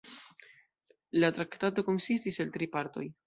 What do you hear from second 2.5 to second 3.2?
tri partoj.